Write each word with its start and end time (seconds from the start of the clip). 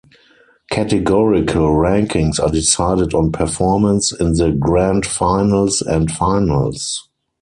Categorical 0.71 1.67
rankings 1.75 2.39
are 2.41 2.49
decided 2.49 3.13
on 3.13 3.31
performance 3.31 4.11
in 4.11 4.33
the 4.33 4.49
grand 4.51 5.05
finals 5.05 5.79
and 5.83 6.09
finals. 6.11 7.07